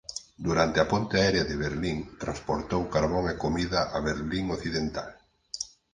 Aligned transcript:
Durante 0.47 0.79
a 0.79 0.89
ponte 0.91 1.15
aérea 1.21 1.45
de 1.49 1.59
Berlín 1.65 1.97
transportou 2.23 2.81
carbón 2.95 3.25
e 3.33 3.35
comida 3.43 3.79
a 3.97 3.97
Berlín 4.09 4.45
Occidental. 4.57 5.09